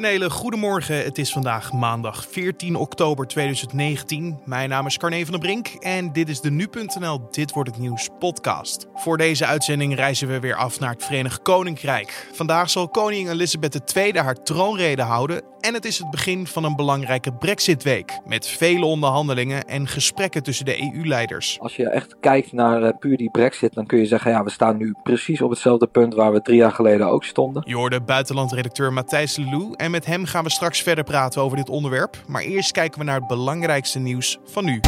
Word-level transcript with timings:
Een 0.00 0.06
hele 0.06 0.30
goede 0.30 0.56
morgen. 0.56 1.04
Het 1.04 1.18
is 1.18 1.32
vandaag 1.32 1.72
maandag 1.72 2.26
14 2.28 2.76
oktober 2.76 3.26
2019. 3.26 4.38
Mijn 4.44 4.68
naam 4.68 4.86
is 4.86 4.98
Carne 4.98 5.22
van 5.22 5.30
der 5.30 5.40
Brink 5.40 5.66
en 5.68 6.12
dit 6.12 6.28
is 6.28 6.40
de 6.40 6.50
Nu.nl 6.50 7.28
Dit 7.30 7.52
Wordt 7.52 7.70
Het 7.70 7.78
Nieuws 7.78 8.08
podcast. 8.18 8.86
Voor 8.94 9.16
deze 9.16 9.46
uitzending 9.46 9.94
reizen 9.94 10.28
we 10.28 10.40
weer 10.40 10.56
af 10.56 10.80
naar 10.80 10.90
het 10.90 11.04
Verenigd 11.04 11.42
Koninkrijk. 11.42 12.28
Vandaag 12.32 12.70
zal 12.70 12.88
koningin 12.88 13.30
Elizabeth 13.30 13.96
II 13.96 14.18
haar 14.18 14.42
troonrede 14.42 15.02
houden 15.02 15.42
en 15.60 15.74
het 15.74 15.84
is 15.84 15.98
het 15.98 16.10
begin 16.10 16.46
van 16.46 16.64
een 16.64 16.76
belangrijke 16.76 17.32
Brexit-week. 17.32 18.18
Met 18.24 18.46
vele 18.46 18.84
onderhandelingen 18.84 19.64
en 19.64 19.86
gesprekken 19.86 20.42
tussen 20.42 20.64
de 20.64 20.82
EU-leiders. 20.82 21.58
Als 21.60 21.76
je 21.76 21.88
echt 21.88 22.16
kijkt 22.20 22.52
naar 22.52 22.82
uh, 22.82 22.88
puur 22.98 23.16
die 23.16 23.30
Brexit, 23.30 23.74
dan 23.74 23.86
kun 23.86 23.98
je 23.98 24.06
zeggen: 24.06 24.30
ja, 24.30 24.44
we 24.44 24.50
staan 24.50 24.76
nu 24.76 24.94
precies 25.02 25.42
op 25.42 25.50
hetzelfde 25.50 25.86
punt 25.86 26.14
waar 26.14 26.32
we 26.32 26.42
drie 26.42 26.56
jaar 26.56 26.72
geleden 26.72 27.06
ook 27.06 27.24
stonden. 27.24 27.62
Je 27.66 27.74
hoorde 27.74 28.00
buitenlandredacteur 28.00 28.92
Matthijs 28.92 29.36
Lelou. 29.36 29.74
En 29.76 29.89
met 29.90 30.06
hem 30.06 30.24
gaan 30.24 30.44
we 30.44 30.50
straks 30.50 30.82
verder 30.82 31.04
praten 31.04 31.42
over 31.42 31.56
dit 31.56 31.68
onderwerp. 31.68 32.22
Maar 32.26 32.42
eerst 32.42 32.72
kijken 32.72 32.98
we 32.98 33.04
naar 33.04 33.18
het 33.18 33.26
belangrijkste 33.26 33.98
nieuws 33.98 34.38
van 34.44 34.64
nu. 34.64 34.80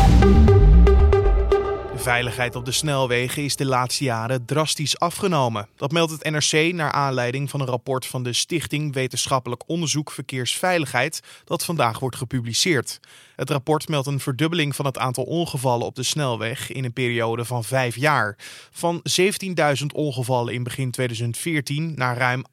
Veiligheid 2.02 2.56
op 2.56 2.65
de 2.65 2.73
snelwegen 2.73 3.42
is 3.42 3.56
de 3.56 3.65
laatste 3.65 4.05
jaren 4.05 4.45
drastisch 4.45 4.98
afgenomen. 4.98 5.69
Dat 5.77 5.92
meldt 5.92 6.12
het 6.12 6.30
NRC 6.30 6.73
naar 6.73 6.92
aanleiding 6.92 7.51
van 7.51 7.61
een 7.61 7.66
rapport 7.66 8.06
van 8.06 8.23
de 8.23 8.33
Stichting 8.33 8.95
Wetenschappelijk 8.95 9.62
Onderzoek 9.66 10.11
Verkeersveiligheid 10.11 11.20
dat 11.45 11.65
vandaag 11.65 11.98
wordt 11.98 12.16
gepubliceerd. 12.16 13.01
Het 13.37 13.51
rapport 13.51 13.88
meldt 13.88 14.06
een 14.06 14.20
verdubbeling 14.20 14.77
van 14.77 14.84
het 14.84 14.98
aantal 14.98 15.25
ongevallen 15.25 15.87
op 15.87 15.95
de 15.95 16.02
snelweg 16.02 16.73
in 16.73 16.84
een 16.84 16.92
periode 16.92 17.45
van 17.45 17.65
vijf 17.65 17.97
jaar. 17.97 18.37
Van 18.70 19.03
17.000 19.80 19.87
ongevallen 19.95 20.55
in 20.55 20.62
begin 20.62 20.91
2014 20.91 21.92
naar 21.95 22.16
ruim 22.16 22.45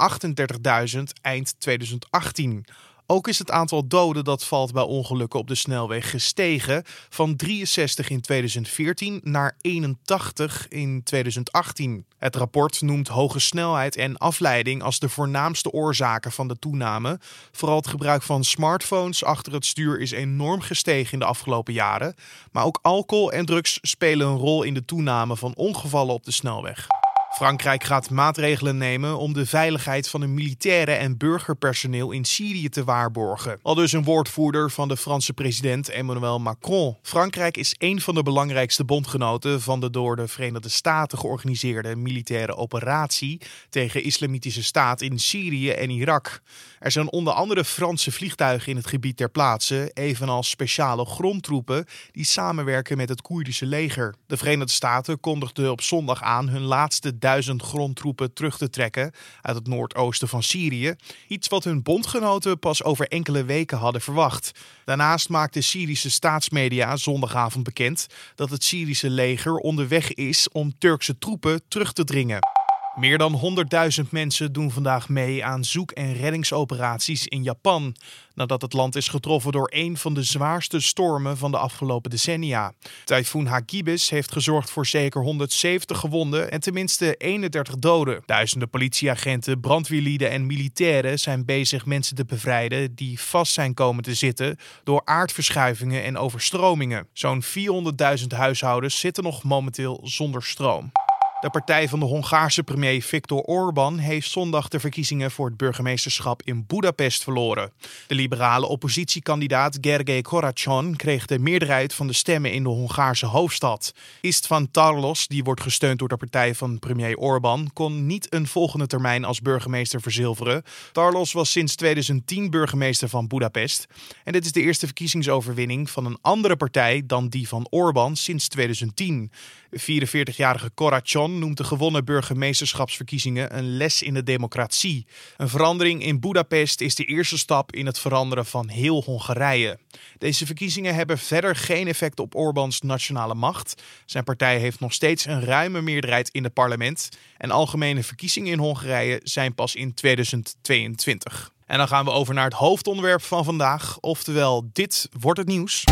38.000 0.95 0.99
eind 1.21 1.59
2018. 1.59 2.65
Ook 3.11 3.27
is 3.27 3.39
het 3.39 3.51
aantal 3.51 3.87
doden 3.87 4.23
dat 4.23 4.43
valt 4.43 4.73
bij 4.73 4.83
ongelukken 4.83 5.39
op 5.39 5.47
de 5.47 5.55
snelweg 5.55 6.09
gestegen 6.09 6.83
van 7.09 7.35
63 7.35 8.09
in 8.09 8.21
2014 8.21 9.19
naar 9.23 9.55
81 9.61 10.67
in 10.67 11.03
2018. 11.03 12.05
Het 12.17 12.35
rapport 12.35 12.81
noemt 12.81 13.07
hoge 13.07 13.39
snelheid 13.39 13.95
en 13.95 14.17
afleiding 14.17 14.83
als 14.83 14.99
de 14.99 15.09
voornaamste 15.09 15.71
oorzaken 15.71 16.31
van 16.31 16.47
de 16.47 16.59
toename. 16.59 17.19
Vooral 17.51 17.77
het 17.77 17.87
gebruik 17.87 18.21
van 18.21 18.43
smartphones 18.43 19.23
achter 19.23 19.53
het 19.53 19.65
stuur 19.65 19.99
is 19.99 20.11
enorm 20.11 20.61
gestegen 20.61 21.13
in 21.13 21.19
de 21.19 21.25
afgelopen 21.25 21.73
jaren. 21.73 22.15
Maar 22.51 22.65
ook 22.65 22.79
alcohol 22.81 23.31
en 23.31 23.45
drugs 23.45 23.79
spelen 23.81 24.27
een 24.27 24.37
rol 24.37 24.63
in 24.63 24.73
de 24.73 24.85
toename 24.85 25.37
van 25.37 25.55
ongevallen 25.55 26.13
op 26.13 26.23
de 26.23 26.31
snelweg. 26.31 26.87
Frankrijk 27.29 27.83
gaat 27.83 28.09
maatregelen 28.09 28.77
nemen 28.77 29.17
om 29.17 29.33
de 29.33 29.45
veiligheid 29.45 30.09
van 30.09 30.19
de 30.19 30.27
militaire 30.27 30.91
en 30.91 31.17
burgerpersoneel 31.17 32.11
in 32.11 32.25
Syrië 32.25 32.69
te 32.69 32.83
waarborgen. 32.83 33.59
Al 33.61 33.75
dus 33.75 33.91
een 33.91 34.03
woordvoerder 34.03 34.71
van 34.71 34.87
de 34.87 34.97
Franse 34.97 35.33
president 35.33 35.89
Emmanuel 35.89 36.39
Macron. 36.39 36.97
Frankrijk 37.01 37.57
is 37.57 37.75
een 37.77 38.01
van 38.01 38.15
de 38.15 38.23
belangrijkste 38.23 38.85
bondgenoten 38.85 39.61
van 39.61 39.79
de 39.79 39.89
door 39.89 40.15
de 40.15 40.27
Verenigde 40.27 40.69
Staten 40.69 41.17
georganiseerde 41.17 41.95
militaire 41.95 42.55
operatie 42.55 43.41
tegen 43.69 44.03
Islamitische 44.03 44.63
Staat 44.63 45.01
in 45.01 45.19
Syrië 45.19 45.69
en 45.69 45.89
Irak. 45.89 46.41
Er 46.79 46.91
zijn 46.91 47.11
onder 47.11 47.33
andere 47.33 47.65
Franse 47.65 48.11
vliegtuigen 48.11 48.69
in 48.69 48.77
het 48.77 48.87
gebied 48.87 49.17
ter 49.17 49.29
plaatse, 49.29 49.91
evenals 49.93 50.49
speciale 50.49 51.05
grondtroepen 51.05 51.85
die 52.11 52.25
samenwerken 52.25 52.97
met 52.97 53.09
het 53.09 53.21
Koerdische 53.21 53.65
leger. 53.65 54.15
De 54.27 54.37
Verenigde 54.37 54.73
Staten 54.73 55.19
kondigden 55.19 55.71
op 55.71 55.81
zondag 55.81 56.21
aan 56.21 56.49
hun 56.49 56.61
laatste 56.61 57.17
duizend 57.19 57.61
grondtroepen 57.61 58.33
terug 58.33 58.57
te 58.57 58.69
trekken 58.69 59.11
uit 59.41 59.55
het 59.55 59.67
noordoosten 59.67 60.27
van 60.27 60.43
Syrië. 60.43 60.95
Iets 61.27 61.47
wat 61.47 61.63
hun 61.63 61.83
bondgenoten 61.83 62.59
pas 62.59 62.83
over 62.83 63.07
enkele 63.07 63.43
weken 63.43 63.77
hadden 63.77 64.01
verwacht. 64.01 64.51
Daarnaast 64.85 65.29
maakte 65.29 65.61
Syrische 65.61 66.11
staatsmedia 66.11 66.95
zondagavond 66.95 67.63
bekend 67.63 68.07
dat 68.35 68.49
het 68.49 68.63
Syrische 68.63 69.09
leger 69.09 69.55
onderweg 69.55 70.13
is 70.13 70.49
om 70.51 70.77
Turkse 70.77 71.17
troepen 71.17 71.61
terug 71.67 71.93
te 71.93 72.03
dringen. 72.03 72.58
Meer 72.99 73.17
dan 73.17 73.65
100.000 74.03 74.09
mensen 74.09 74.53
doen 74.53 74.71
vandaag 74.71 75.09
mee 75.09 75.45
aan 75.45 75.63
zoek- 75.63 75.91
en 75.91 76.13
reddingsoperaties 76.13 77.27
in 77.27 77.43
Japan. 77.43 77.95
Nadat 78.33 78.61
het 78.61 78.73
land 78.73 78.95
is 78.95 79.07
getroffen 79.07 79.51
door 79.51 79.69
een 79.73 79.97
van 79.97 80.13
de 80.13 80.23
zwaarste 80.23 80.79
stormen 80.79 81.37
van 81.37 81.51
de 81.51 81.57
afgelopen 81.57 82.09
decennia. 82.09 82.73
Tyfoon 83.03 83.45
Hagibis 83.45 84.09
heeft 84.09 84.31
gezorgd 84.31 84.71
voor 84.71 84.85
zeker 84.85 85.21
170 85.21 85.99
gewonden 85.99 86.51
en 86.51 86.59
tenminste 86.59 87.15
31 87.15 87.75
doden. 87.75 88.23
Duizenden 88.25 88.69
politieagenten, 88.69 89.59
brandweerlieden 89.59 90.29
en 90.29 90.45
militairen 90.45 91.19
zijn 91.19 91.45
bezig 91.45 91.85
mensen 91.85 92.15
te 92.15 92.25
bevrijden 92.25 92.95
die 92.95 93.19
vast 93.19 93.53
zijn 93.53 93.73
komen 93.73 94.03
te 94.03 94.13
zitten 94.13 94.57
door 94.83 95.01
aardverschuivingen 95.05 96.03
en 96.03 96.17
overstromingen. 96.17 97.07
Zo'n 97.13 97.43
400.000 97.43 98.27
huishoudens 98.27 98.99
zitten 98.99 99.23
nog 99.23 99.43
momenteel 99.43 99.99
zonder 100.03 100.43
stroom. 100.43 100.91
De 101.39 101.49
partij 101.49 101.87
van 101.87 101.99
de 101.99 102.05
Hongaarse 102.05 102.63
premier 102.63 103.01
Viktor 103.01 103.41
Orbán 103.41 103.97
heeft 103.97 104.29
zondag 104.29 104.67
de 104.67 104.79
verkiezingen 104.79 105.31
voor 105.31 105.45
het 105.45 105.57
burgemeesterschap 105.57 106.41
in 106.43 106.63
Budapest 106.67 107.23
verloren. 107.23 107.71
De 108.07 108.15
liberale 108.15 108.65
oppositiekandidaat 108.65 109.77
Gergely 109.81 110.21
Koracson 110.21 110.95
kreeg 110.95 111.25
de 111.25 111.39
meerderheid 111.39 111.93
van 111.93 112.07
de 112.07 112.13
stemmen 112.13 112.51
in 112.51 112.63
de 112.63 112.69
Hongaarse 112.69 113.25
hoofdstad. 113.25 113.93
Istvan 114.21 114.71
Tarlos, 114.71 115.27
die 115.27 115.43
wordt 115.43 115.61
gesteund 115.61 115.99
door 115.99 116.07
de 116.07 116.17
partij 116.17 116.55
van 116.55 116.79
premier 116.79 117.17
Orbán, 117.17 117.69
kon 117.73 118.05
niet 118.05 118.33
een 118.33 118.47
volgende 118.47 118.87
termijn 118.87 119.25
als 119.25 119.41
burgemeester 119.41 120.01
verzilveren. 120.01 120.63
Tarlos 120.91 121.31
was 121.31 121.51
sinds 121.51 121.75
2010 121.75 122.49
burgemeester 122.49 123.09
van 123.09 123.27
Budapest. 123.27 123.87
En 124.23 124.33
dit 124.33 124.45
is 124.45 124.51
de 124.51 124.61
eerste 124.61 124.85
verkiezingsoverwinning 124.85 125.89
van 125.89 126.05
een 126.05 126.17
andere 126.21 126.55
partij 126.55 127.03
dan 127.05 127.29
die 127.29 127.47
van 127.47 127.67
Orbán 127.69 128.15
sinds 128.15 128.47
2010. 128.47 129.31
De 129.69 130.07
44-jarige 130.07 130.69
Koracson 130.69 131.39
noemt 131.39 131.57
de 131.57 131.63
gewonnen 131.63 132.05
burgemeesterschapsverkiezingen 132.05 133.57
een 133.57 133.77
les 133.77 134.01
in 134.01 134.13
de 134.13 134.23
democratie. 134.23 135.05
Een 135.37 135.49
verandering 135.49 136.03
in 136.03 136.19
Budapest 136.19 136.81
is 136.81 136.95
de 136.95 137.05
eerste 137.05 137.37
stap 137.37 137.75
in 137.75 137.85
het 137.85 137.99
veranderen 137.99 138.45
van 138.45 138.67
heel 138.69 139.03
Hongarije. 139.03 139.79
Deze 140.17 140.45
verkiezingen 140.45 140.95
hebben 140.95 141.17
verder 141.17 141.55
geen 141.55 141.87
effect 141.87 142.19
op 142.19 142.35
Orbáns 142.35 142.79
nationale 142.81 143.35
macht. 143.35 143.81
Zijn 144.05 144.23
partij 144.23 144.59
heeft 144.59 144.79
nog 144.79 144.93
steeds 144.93 145.25
een 145.25 145.43
ruime 145.43 145.81
meerderheid 145.81 146.29
in 146.29 146.43
het 146.43 146.53
parlement. 146.53 147.09
En 147.37 147.51
algemene 147.51 148.03
verkiezingen 148.03 148.51
in 148.51 148.59
Hongarije 148.59 149.19
zijn 149.23 149.55
pas 149.55 149.75
in 149.75 149.93
2022. 149.93 151.51
En 151.65 151.77
dan 151.77 151.87
gaan 151.87 152.05
we 152.05 152.11
over 152.11 152.33
naar 152.33 152.45
het 152.45 152.53
hoofdonderwerp 152.53 153.21
van 153.21 153.43
vandaag, 153.43 153.97
oftewel 153.99 154.69
dit 154.73 155.09
wordt 155.19 155.39
het 155.39 155.47
nieuws. 155.47 155.83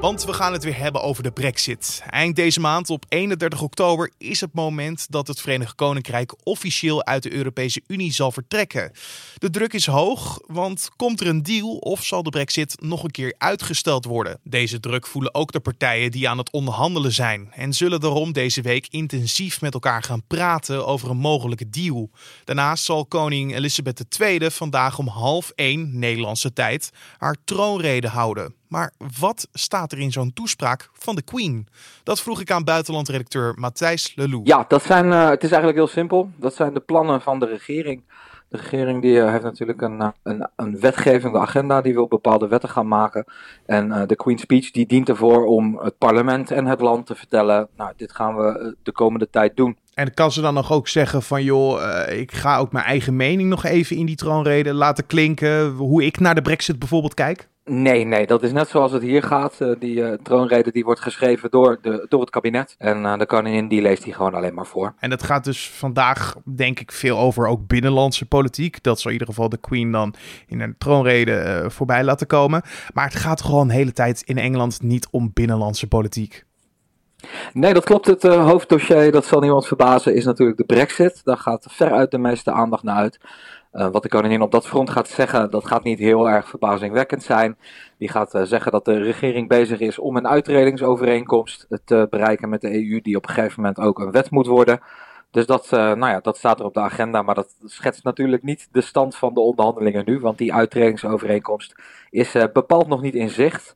Want 0.00 0.24
we 0.24 0.32
gaan 0.32 0.52
het 0.52 0.64
weer 0.64 0.78
hebben 0.78 1.02
over 1.02 1.22
de 1.22 1.30
Brexit. 1.30 2.02
Eind 2.10 2.36
deze 2.36 2.60
maand, 2.60 2.90
op 2.90 3.04
31 3.08 3.62
oktober, 3.62 4.12
is 4.18 4.40
het 4.40 4.52
moment 4.52 5.06
dat 5.10 5.26
het 5.26 5.40
Verenigd 5.40 5.74
Koninkrijk 5.74 6.34
officieel 6.42 7.04
uit 7.04 7.22
de 7.22 7.32
Europese 7.32 7.82
Unie 7.86 8.12
zal 8.12 8.32
vertrekken. 8.32 8.92
De 9.38 9.50
druk 9.50 9.72
is 9.72 9.86
hoog, 9.86 10.40
want 10.46 10.90
komt 10.96 11.20
er 11.20 11.26
een 11.26 11.42
deal 11.42 11.76
of 11.76 12.04
zal 12.04 12.22
de 12.22 12.30
Brexit 12.30 12.80
nog 12.80 13.04
een 13.04 13.10
keer 13.10 13.34
uitgesteld 13.38 14.04
worden? 14.04 14.40
Deze 14.42 14.80
druk 14.80 15.06
voelen 15.06 15.34
ook 15.34 15.52
de 15.52 15.60
partijen 15.60 16.10
die 16.10 16.28
aan 16.28 16.38
het 16.38 16.50
onderhandelen 16.50 17.12
zijn 17.12 17.52
en 17.52 17.72
zullen 17.72 18.00
daarom 18.00 18.32
deze 18.32 18.62
week 18.62 18.86
intensief 18.90 19.60
met 19.60 19.74
elkaar 19.74 20.02
gaan 20.02 20.26
praten 20.26 20.86
over 20.86 21.10
een 21.10 21.16
mogelijke 21.16 21.70
deal. 21.70 22.10
Daarnaast 22.44 22.84
zal 22.84 23.06
koning 23.06 23.54
Elizabeth 23.54 24.20
II 24.20 24.50
vandaag 24.50 24.98
om 24.98 25.08
half 25.08 25.52
één 25.54 25.98
Nederlandse 25.98 26.52
tijd 26.52 26.90
haar 27.18 27.36
troonrede 27.44 28.08
houden. 28.08 28.55
Maar 28.68 28.92
wat 29.18 29.48
staat 29.52 29.92
er 29.92 29.98
in 29.98 30.12
zo'n 30.12 30.32
toespraak 30.32 30.90
van 30.92 31.14
de 31.14 31.22
Queen? 31.22 31.68
Dat 32.02 32.20
vroeg 32.20 32.40
ik 32.40 32.50
aan 32.50 32.64
buitenlandredacteur 32.64 33.54
Matthijs 33.56 34.12
Lelou. 34.14 34.40
Ja, 34.44 34.64
dat 34.68 34.82
zijn, 34.82 35.06
uh, 35.06 35.28
het 35.28 35.42
is 35.42 35.50
eigenlijk 35.50 35.78
heel 35.78 35.86
simpel. 35.86 36.30
Dat 36.36 36.54
zijn 36.54 36.74
de 36.74 36.80
plannen 36.80 37.20
van 37.20 37.38
de 37.38 37.46
regering. 37.46 38.02
De 38.48 38.56
regering 38.56 39.02
die 39.02 39.14
uh, 39.14 39.30
heeft 39.30 39.42
natuurlijk 39.42 39.80
een, 39.80 40.00
uh, 40.00 40.08
een, 40.22 40.48
een, 40.56 40.80
wetgevende 40.80 41.38
agenda, 41.38 41.80
die 41.80 41.94
wil 41.94 42.06
bepaalde 42.06 42.48
wetten 42.48 42.68
gaan 42.68 42.88
maken. 42.88 43.24
En 43.66 44.06
de 44.06 44.16
Queen's 44.16 44.42
Speech 44.42 44.70
die 44.70 44.86
dient 44.86 45.08
ervoor 45.08 45.46
om 45.46 45.78
het 45.78 45.98
parlement 45.98 46.50
en 46.50 46.66
het 46.66 46.80
land 46.80 47.06
te 47.06 47.14
vertellen, 47.14 47.68
nou 47.76 47.92
dit 47.96 48.12
gaan 48.12 48.36
we 48.36 48.76
de 48.82 48.92
komende 48.92 49.30
tijd 49.30 49.56
doen. 49.56 49.78
En 49.94 50.14
kan 50.14 50.32
ze 50.32 50.40
dan 50.40 50.54
nog 50.54 50.72
ook 50.72 50.88
zeggen 50.88 51.22
van 51.22 51.42
joh, 51.42 51.80
ik 52.08 52.32
ga 52.32 52.58
ook 52.58 52.72
mijn 52.72 52.84
eigen 52.84 53.16
mening 53.16 53.48
nog 53.48 53.64
even 53.64 53.96
in 53.96 54.06
die 54.06 54.16
troonrede 54.16 54.74
laten 54.74 55.06
klinken, 55.06 55.70
hoe 55.70 56.04
ik 56.04 56.18
naar 56.18 56.34
de 56.34 56.42
brexit 56.42 56.78
bijvoorbeeld 56.78 57.14
kijk? 57.14 57.48
Nee, 57.68 58.04
nee, 58.04 58.26
dat 58.26 58.42
is 58.42 58.52
net 58.52 58.68
zoals 58.68 58.92
het 58.92 59.02
hier 59.02 59.22
gaat. 59.22 59.56
Uh, 59.60 59.74
die 59.78 59.96
uh, 59.96 60.12
troonrede 60.22 60.72
die 60.72 60.84
wordt 60.84 61.00
geschreven 61.00 61.50
door, 61.50 61.78
de, 61.82 62.06
door 62.08 62.20
het 62.20 62.30
kabinet. 62.30 62.74
En 62.78 63.02
uh, 63.02 63.18
de 63.18 63.26
koningin 63.26 63.68
die 63.68 63.82
leest 63.82 64.02
die 64.02 64.12
gewoon 64.12 64.34
alleen 64.34 64.54
maar 64.54 64.66
voor. 64.66 64.94
En 64.98 65.10
dat 65.10 65.22
gaat 65.22 65.44
dus 65.44 65.70
vandaag 65.70 66.36
denk 66.44 66.80
ik 66.80 66.92
veel 66.92 67.18
over 67.18 67.46
ook 67.46 67.66
binnenlandse 67.66 68.26
politiek. 68.26 68.82
Dat 68.82 69.00
zal 69.00 69.10
in 69.10 69.18
ieder 69.18 69.34
geval 69.34 69.48
de 69.48 69.56
Queen 69.56 69.92
dan 69.92 70.14
in 70.46 70.60
een 70.60 70.74
troonrede 70.78 71.64
voorbij 71.68 72.04
laten 72.04 72.26
komen. 72.26 72.62
Maar 72.94 73.04
het 73.04 73.16
gaat 73.16 73.42
gewoon 73.42 73.68
de 73.68 73.74
hele 73.74 73.92
tijd 73.92 74.22
in 74.22 74.38
Engeland 74.38 74.82
niet 74.82 75.08
om 75.10 75.30
binnenlandse 75.34 75.88
politiek. 75.88 76.44
Nee, 77.52 77.74
dat 77.74 77.84
klopt. 77.84 78.06
Het 78.06 78.22
hoofddossier, 78.22 79.12
dat 79.12 79.24
zal 79.24 79.40
niemand 79.40 79.66
verbazen, 79.66 80.14
is 80.14 80.24
natuurlijk 80.24 80.58
de 80.58 80.64
brexit. 80.64 81.20
Daar 81.24 81.38
gaat 81.38 81.66
veruit 81.70 82.10
de 82.10 82.18
meeste 82.18 82.52
aandacht 82.52 82.82
naar 82.82 82.96
uit. 82.96 83.18
Wat 83.76 84.02
de 84.02 84.08
koningin 84.08 84.42
op 84.42 84.50
dat 84.50 84.66
front 84.66 84.90
gaat 84.90 85.08
zeggen, 85.08 85.50
dat 85.50 85.66
gaat 85.66 85.84
niet 85.84 85.98
heel 85.98 86.28
erg 86.28 86.48
verbazingwekkend 86.48 87.22
zijn. 87.22 87.56
Die 87.98 88.08
gaat 88.08 88.40
zeggen 88.42 88.72
dat 88.72 88.84
de 88.84 88.98
regering 88.98 89.48
bezig 89.48 89.80
is 89.80 89.98
om 89.98 90.16
een 90.16 90.28
uitredingsovereenkomst 90.28 91.66
te 91.84 92.06
bereiken 92.10 92.48
met 92.48 92.60
de 92.60 92.72
EU, 92.74 93.00
die 93.00 93.16
op 93.16 93.28
een 93.28 93.34
gegeven 93.34 93.62
moment 93.62 93.80
ook 93.80 93.98
een 93.98 94.10
wet 94.10 94.30
moet 94.30 94.46
worden. 94.46 94.80
Dus 95.30 95.46
dat, 95.46 95.64
uh, 95.64 95.80
nou 95.80 96.12
ja, 96.12 96.20
dat 96.20 96.36
staat 96.36 96.58
er 96.60 96.64
op 96.64 96.74
de 96.74 96.80
agenda, 96.80 97.22
maar 97.22 97.34
dat 97.34 97.56
schetst 97.64 98.04
natuurlijk 98.04 98.42
niet 98.42 98.68
de 98.72 98.80
stand 98.80 99.16
van 99.16 99.34
de 99.34 99.40
onderhandelingen 99.40 100.02
nu, 100.06 100.20
want 100.20 100.38
die 100.38 100.54
uitredingsovereenkomst 100.54 101.74
is 102.10 102.34
uh, 102.34 102.44
bepaald 102.52 102.88
nog 102.88 103.02
niet 103.02 103.14
in 103.14 103.28
zicht. 103.28 103.74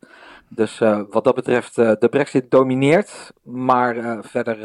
Dus 0.53 0.81
uh, 0.81 1.01
wat 1.11 1.25
dat 1.25 1.35
betreft, 1.35 1.79
uh, 1.79 1.93
de 1.99 2.09
brexit 2.09 2.51
domineert, 2.51 3.33
maar 3.43 3.97
uh, 3.97 4.19
verder 4.21 4.59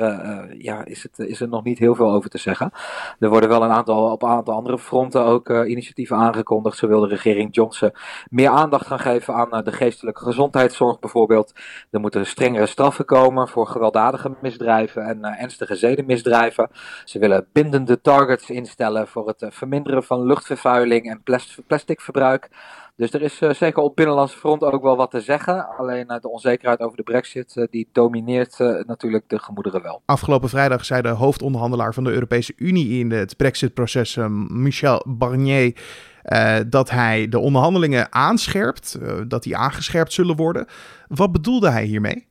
ja, 0.58 0.86
is, 0.86 1.04
het, 1.04 1.20
is 1.20 1.42
er 1.42 1.48
nog 1.48 1.64
niet 1.64 1.80
heel 1.80 1.96
veel 1.96 2.12
over 2.12 2.30
te 2.30 2.38
zeggen. 2.38 2.72
Er 3.20 3.30
worden 3.30 3.50
wel 3.50 3.64
een 3.64 3.72
aantal, 3.72 4.12
op 4.12 4.24
een 4.24 4.30
aantal 4.30 4.56
andere 4.56 4.80
fronten 4.80 5.24
ook 5.24 5.50
initiatieven 5.50 6.18
aangekondigd. 6.18 6.78
Zo 6.78 6.88
wil 6.88 7.00
de 7.00 7.08
regering 7.08 7.56
Johnson 7.56 7.92
meer 8.30 8.50
aandacht 8.50 8.88
gaan 8.88 9.00
geven 9.00 9.34
aan 9.34 9.64
de 9.64 9.72
geestelijke 9.72 10.24
gezondheidszorg 10.24 11.00
bijvoorbeeld. 11.00 11.54
Er 11.92 12.00
moeten 12.00 12.26
strengere 12.26 12.66
straffen 12.66 13.06
komen 13.06 13.48
voor 13.48 13.68
gewelddadige 13.68 14.36
misdrijven 14.42 15.04
en 15.04 15.24
ernstige 15.24 15.76
zedenmisdrijven. 15.76 16.70
Ze 17.04 17.20
willen 17.20 17.48
bindende 17.52 18.02
targets 18.02 18.50
instellen 18.50 19.08
voor 19.08 19.28
het 19.28 19.46
verminderen 19.50 20.04
van 20.04 20.26
luchtvervuiling 20.26 21.10
en 21.10 21.24
plasticverbruik. 21.68 22.50
Dus 22.98 23.14
er 23.14 23.22
is 23.22 23.42
uh, 23.42 23.54
zeker 23.54 23.84
op 23.84 23.96
binnenlandse 23.96 24.38
front 24.38 24.62
ook 24.62 24.82
wel 24.82 24.96
wat 24.96 25.12
te 25.12 25.22
zeggen. 25.22 25.68
Alleen 25.78 26.06
uh, 26.12 26.20
de 26.20 26.30
onzekerheid 26.30 26.80
over 26.80 26.98
de 26.98 27.04
brexit, 27.04 27.56
uh, 27.56 27.66
die 27.70 27.90
domineert 27.92 28.60
natuurlijk 28.88 29.30
de 29.30 29.40
gemoederen 29.40 29.82
wel. 29.82 30.02
Afgelopen 30.06 30.50
vrijdag 30.50 30.86
zei 30.86 31.02
de 31.02 31.08
hoofdonderhandelaar 31.08 31.94
van 31.94 32.04
de 32.04 32.12
Europese 32.12 32.54
Unie 32.56 33.00
in 33.00 33.12
het 33.12 33.38
brexit-proces, 33.38 34.18
Michel 34.48 35.04
Barnier, 35.08 35.78
dat 36.68 36.90
hij 36.90 37.30
de 37.30 37.40
onderhandelingen 37.40 38.14
aanscherpt, 38.14 39.00
dat 39.28 39.44
die 39.44 39.58
aangescherpt 39.58 40.14
zullen 40.14 40.36
worden. 40.36 40.66
Wat 41.08 41.32
bedoelde 41.32 41.70
hij 41.70 41.84
hiermee? 41.84 42.28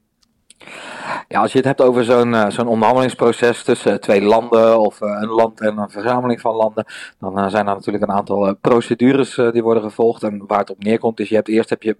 Ja, 1.29 1.41
als 1.41 1.53
je 1.53 1.59
het 1.59 1.67
hebt 1.67 1.81
over 1.81 2.05
zo'n 2.05 2.33
uh, 2.33 2.51
zo'n 2.51 2.69
onderhandelingsproces 2.69 3.63
tussen 3.63 4.01
twee 4.01 4.23
landen 4.23 4.81
of 4.81 5.01
uh, 5.01 5.19
een 5.21 5.29
land 5.29 5.61
en 5.61 5.79
een 5.79 5.91
verzameling 5.91 6.41
van 6.41 6.55
landen, 6.55 6.85
dan 7.19 7.51
zijn 7.51 7.67
er 7.67 7.75
natuurlijk 7.75 8.05
een 8.05 8.17
aantal 8.17 8.55
procedures 8.55 9.35
die 9.35 9.63
worden 9.63 9.83
gevolgd. 9.83 10.23
En 10.23 10.45
waar 10.47 10.59
het 10.59 10.71
op 10.71 10.83
neerkomt 10.83 11.21
is, 11.21 11.29
je 11.29 11.35
hebt 11.35 11.49
eerst 11.49 11.71
heb 11.71 11.83
je 11.83 11.97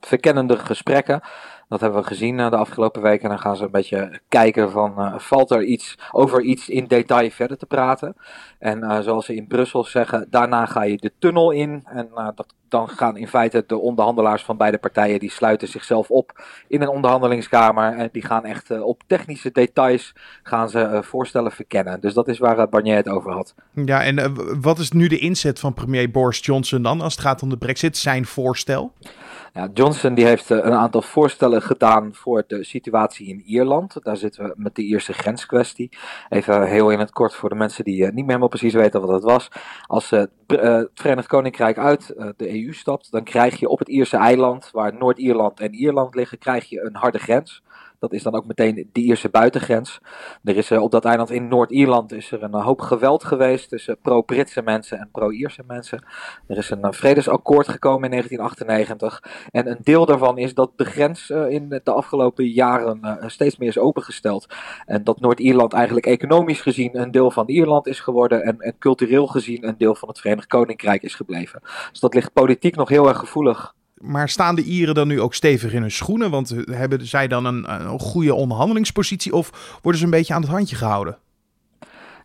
verkennende 0.00 0.56
gesprekken. 0.56 1.20
Dat 1.68 1.80
hebben 1.80 2.00
we 2.00 2.06
gezien 2.06 2.36
de 2.36 2.56
afgelopen 2.56 3.02
weken. 3.02 3.22
En 3.22 3.28
dan 3.28 3.38
gaan 3.38 3.56
ze 3.56 3.64
een 3.64 3.70
beetje 3.70 4.20
kijken 4.28 4.70
van, 4.70 5.20
valt 5.20 5.50
er 5.50 5.64
iets 5.64 5.98
over 6.12 6.40
iets 6.42 6.68
in 6.68 6.86
detail 6.86 7.30
verder 7.30 7.56
te 7.56 7.66
praten. 7.66 8.16
En 8.58 9.02
zoals 9.02 9.26
ze 9.26 9.34
in 9.34 9.46
Brussel 9.46 9.84
zeggen, 9.84 10.26
daarna 10.30 10.66
ga 10.66 10.82
je 10.82 10.96
de 10.96 11.12
tunnel 11.18 11.50
in. 11.50 11.82
En 11.84 12.08
dat 12.34 12.54
dan 12.68 12.88
gaan 12.88 13.16
in 13.16 13.28
feite 13.28 13.64
de 13.66 13.78
onderhandelaars 13.78 14.42
van 14.42 14.56
beide 14.56 14.78
partijen, 14.78 15.18
die 15.18 15.30
sluiten 15.30 15.68
zichzelf 15.68 16.10
op 16.10 16.44
in 16.68 16.82
een 16.82 16.88
onderhandelingskamer. 16.88 17.92
En 17.92 18.08
die 18.12 18.22
gaan 18.22 18.44
echt 18.44 18.80
op 18.80 19.02
technische 19.06 19.50
details 19.52 20.14
gaan 20.42 20.68
ze 20.68 21.00
voorstellen 21.02 21.52
verkennen. 21.52 22.00
Dus 22.00 22.14
dat 22.14 22.28
is 22.28 22.38
waar 22.38 22.68
Barnier 22.68 22.96
het 22.96 23.08
over 23.08 23.32
had. 23.32 23.54
Ja, 23.72 24.02
en 24.02 24.34
wat 24.60 24.78
is 24.78 24.90
nu 24.90 25.08
de 25.08 25.18
inzet 25.18 25.58
van 25.58 25.74
premier 25.74 26.10
Boris 26.10 26.38
Johnson 26.38 26.82
dan 26.82 27.00
als 27.00 27.12
het 27.12 27.22
gaat 27.22 27.42
om 27.42 27.48
de 27.48 27.58
brexit, 27.58 27.96
zijn 27.96 28.26
voorstel? 28.26 28.92
Ja, 29.52 29.68
Johnson 29.74 30.14
die 30.14 30.24
heeft 30.24 30.50
een 30.50 30.72
aantal 30.72 31.02
voorstellen 31.02 31.62
gedaan 31.62 32.14
voor 32.14 32.44
de 32.46 32.64
situatie 32.64 33.28
in 33.28 33.42
Ierland. 33.44 33.96
Daar 34.02 34.16
zitten 34.16 34.44
we 34.44 34.54
met 34.56 34.74
de 34.74 34.82
Ierse 34.82 35.12
grenskwestie. 35.12 35.88
Even 36.28 36.66
heel 36.66 36.90
in 36.90 36.98
het 36.98 37.10
kort 37.10 37.34
voor 37.34 37.48
de 37.48 37.54
mensen 37.54 37.84
die 37.84 38.04
niet 38.04 38.14
meer 38.14 38.24
helemaal 38.26 38.48
precies 38.48 38.74
weten 38.74 39.00
wat 39.00 39.10
dat 39.10 39.22
was. 39.22 39.48
Als 39.86 40.10
het 40.10 40.30
Verenigd 40.94 41.28
Koninkrijk 41.28 41.78
uit 41.78 42.14
de 42.36 42.64
EU 42.64 42.72
stapt, 42.72 43.10
dan 43.10 43.24
krijg 43.24 43.58
je 43.58 43.68
op 43.68 43.78
het 43.78 43.88
Ierse 43.88 44.16
eiland, 44.16 44.70
waar 44.72 44.94
Noord-Ierland 44.94 45.60
en 45.60 45.74
Ierland 45.74 46.14
liggen, 46.14 46.38
krijg 46.38 46.68
je 46.68 46.80
een 46.80 46.96
harde 46.96 47.18
grens. 47.18 47.62
Dat 47.98 48.12
is 48.12 48.22
dan 48.22 48.34
ook 48.34 48.46
meteen 48.46 48.88
de 48.92 49.00
Ierse 49.00 49.28
buitengrens. 49.28 50.00
Er 50.44 50.56
is 50.56 50.70
uh, 50.70 50.82
op 50.82 50.90
dat 50.90 51.04
eiland 51.04 51.30
in 51.30 51.48
Noord-Ierland 51.48 52.12
is 52.12 52.32
er 52.32 52.42
een 52.42 52.54
hoop 52.54 52.80
geweld 52.80 53.24
geweest 53.24 53.68
tussen 53.68 53.98
pro-Britse 54.02 54.62
mensen 54.62 54.98
en 54.98 55.08
pro-Ierse 55.12 55.62
mensen. 55.66 56.04
Er 56.46 56.56
is 56.56 56.70
een 56.70 56.84
uh, 56.84 56.90
vredesakkoord 56.90 57.68
gekomen 57.68 58.04
in 58.04 58.10
1998. 58.10 59.22
En 59.50 59.70
een 59.70 59.78
deel 59.82 60.06
daarvan 60.06 60.38
is 60.38 60.54
dat 60.54 60.70
de 60.76 60.84
grens 60.84 61.30
in 61.30 61.68
de 61.68 61.92
afgelopen 61.92 62.44
jaren 62.48 63.18
steeds 63.26 63.56
meer 63.56 63.68
is 63.68 63.78
opengesteld. 63.78 64.46
En 64.86 65.04
dat 65.04 65.20
Noord-Ierland 65.20 65.72
eigenlijk 65.72 66.06
economisch 66.06 66.60
gezien 66.60 67.00
een 67.00 67.10
deel 67.10 67.30
van 67.30 67.48
Ierland 67.48 67.86
is 67.86 68.00
geworden. 68.00 68.42
En, 68.42 68.60
en 68.60 68.78
cultureel 68.78 69.26
gezien 69.26 69.66
een 69.68 69.78
deel 69.78 69.94
van 69.94 70.08
het 70.08 70.20
Verenigd 70.20 70.46
Koninkrijk 70.46 71.02
is 71.02 71.14
gebleven. 71.14 71.60
Dus 71.90 72.00
dat 72.00 72.14
ligt 72.14 72.32
politiek 72.32 72.76
nog 72.76 72.88
heel 72.88 73.08
erg 73.08 73.18
gevoelig. 73.18 73.74
Maar 74.00 74.28
staan 74.28 74.54
de 74.54 74.62
Ieren 74.62 74.94
dan 74.94 75.08
nu 75.08 75.20
ook 75.20 75.34
stevig 75.34 75.72
in 75.72 75.80
hun 75.80 75.90
schoenen? 75.90 76.30
Want 76.30 76.54
hebben 76.70 77.06
zij 77.06 77.28
dan 77.28 77.44
een, 77.44 77.98
goede 77.98 78.34
onderhandelingspositie 78.34 79.34
of 79.34 79.78
worden 79.82 80.00
ze 80.00 80.06
een 80.06 80.12
beetje 80.12 80.34
aan 80.34 80.40
het 80.40 80.50
handje 80.50 80.76
gehouden? 80.76 81.18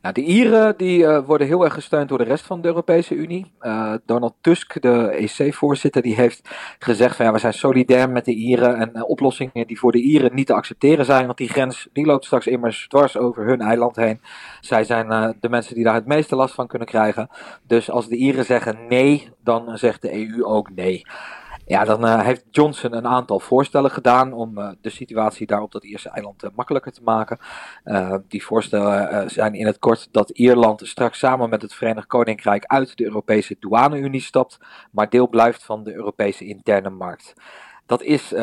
Nou, 0.01 0.13
de 0.13 0.21
Ieren 0.21 0.73
die, 0.77 0.99
uh, 0.99 1.25
worden 1.25 1.47
heel 1.47 1.63
erg 1.63 1.73
gesteund 1.73 2.09
door 2.09 2.17
de 2.17 2.23
rest 2.23 2.45
van 2.45 2.61
de 2.61 2.67
Europese 2.67 3.15
Unie. 3.15 3.51
Uh, 3.61 3.93
Donald 4.05 4.33
Tusk, 4.41 4.81
de 4.81 5.09
EC-voorzitter, 5.37 6.01
die 6.01 6.15
heeft 6.15 6.49
gezegd 6.79 7.15
van 7.15 7.25
ja, 7.25 7.31
we 7.31 7.39
zijn 7.39 7.53
solidair 7.53 8.09
met 8.09 8.25
de 8.25 8.33
Ieren 8.33 8.75
en 8.75 9.05
oplossingen 9.05 9.67
die 9.67 9.79
voor 9.79 9.91
de 9.91 10.01
Ieren 10.01 10.35
niet 10.35 10.47
te 10.47 10.53
accepteren 10.53 11.05
zijn, 11.05 11.25
want 11.25 11.37
die 11.37 11.49
grens 11.49 11.89
die 11.93 12.05
loopt 12.05 12.25
straks 12.25 12.47
immers 12.47 12.87
dwars 12.87 13.17
over 13.17 13.45
hun 13.45 13.61
eiland 13.61 13.95
heen. 13.95 14.21
Zij 14.61 14.83
zijn 14.83 15.35
de 15.39 15.49
mensen 15.49 15.75
die 15.75 15.83
daar 15.83 15.93
het 15.93 16.05
meeste 16.05 16.35
last 16.35 16.53
van 16.53 16.67
kunnen 16.67 16.87
krijgen. 16.87 17.29
Dus 17.67 17.89
als 17.89 18.07
de 18.07 18.15
Ieren 18.15 18.45
zeggen 18.45 18.87
nee, 18.89 19.29
dan 19.43 19.77
zegt 19.77 20.01
de 20.01 20.13
EU 20.13 20.43
ook 20.43 20.69
nee. 20.75 21.03
Ja, 21.71 21.83
dan 21.85 22.05
uh, 22.05 22.21
heeft 22.21 22.45
Johnson 22.49 22.95
een 22.95 23.07
aantal 23.07 23.39
voorstellen 23.39 23.91
gedaan 23.91 24.33
om 24.33 24.57
uh, 24.57 24.69
de 24.81 24.89
situatie 24.89 25.47
daar 25.47 25.61
op 25.61 25.71
dat 25.71 25.83
Ierse 25.83 26.09
eiland 26.09 26.43
uh, 26.43 26.49
makkelijker 26.55 26.91
te 26.91 27.03
maken. 27.03 27.39
die 28.27 28.43
voorstellen 28.43 29.29
zijn 29.29 29.53
in 29.53 29.65
het 29.65 29.79
kort 29.79 30.07
dat 30.11 30.29
Ierland 30.29 30.87
straks 30.87 31.19
samen 31.19 31.49
met 31.49 31.61
het 31.61 31.73
Verenigd 31.73 32.07
Koninkrijk 32.07 32.65
uit 32.65 32.97
de 32.97 33.03
Europese 33.03 33.55
douane-Unie 33.59 34.21
stapt, 34.21 34.57
maar 34.91 35.09
deel 35.09 35.27
blijft 35.27 35.63
van 35.63 35.83
de 35.83 35.93
Europese 35.93 36.45
interne 36.45 36.89
markt. 36.89 37.33
Dat 37.85 38.01
is 38.01 38.33